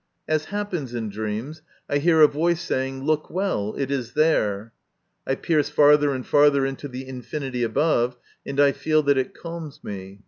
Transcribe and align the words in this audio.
As 0.27 0.45
happens 0.45 0.95
in 0.95 1.09
dreams, 1.09 1.61
I 1.87 1.99
hear 1.99 2.21
a 2.21 2.27
voice 2.27 2.59
saying," 2.63 3.03
Look 3.05 3.29
well; 3.29 3.75
it 3.77 3.91
is 3.91 4.13
there!" 4.13 4.73
I 5.27 5.35
pierce 5.35 5.69
farther 5.69 6.11
and 6.15 6.25
farther 6.25 6.65
into 6.65 6.87
the 6.87 7.07
infinity 7.07 7.61
above, 7.61 8.17
and 8.43 8.59
I 8.59 8.71
feel 8.71 9.03
that 9.03 9.19
it 9.19 9.35
calms 9.35 9.83
me. 9.83 10.19